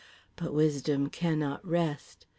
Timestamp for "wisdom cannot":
0.51-1.63